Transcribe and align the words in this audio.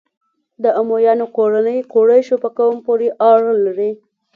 د 0.63 0.65
امویانو 0.81 1.25
کورنۍ 1.37 1.79
قریشو 1.93 2.35
په 2.43 2.49
قوم 2.57 2.75
پورې 2.85 3.07
اړه 3.31 3.53
لري. 3.65 3.91